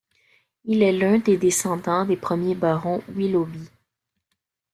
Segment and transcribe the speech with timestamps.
[0.65, 3.69] Il est un des descendants des premiers barons Willoughby.